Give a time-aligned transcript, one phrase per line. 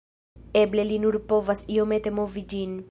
[0.61, 2.79] Eble li nur povas iomete movi ĝin